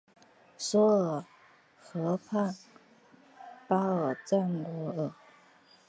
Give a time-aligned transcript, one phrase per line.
[0.57, 1.23] 索尔
[1.77, 2.55] 河畔
[3.67, 5.13] 巴尔赞库尔。